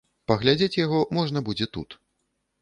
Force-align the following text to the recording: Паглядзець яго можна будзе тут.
Паглядзець 0.29 0.77
яго 0.85 1.01
можна 1.19 1.45
будзе 1.51 1.69
тут. 1.79 1.89